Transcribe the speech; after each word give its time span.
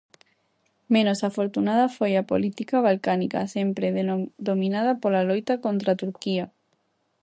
Menos 0.95 1.19
afortunada 1.29 1.85
foi 1.97 2.11
a 2.17 2.27
política 2.31 2.77
balcánica, 2.87 3.49
sempre 3.55 3.87
dominada 4.49 4.93
pola 5.01 5.27
loita 5.29 5.53
contra 5.65 5.99
Turquía. 6.03 6.45